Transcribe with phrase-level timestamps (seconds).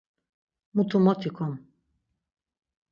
[0.73, 1.51] Mutu mot ikom!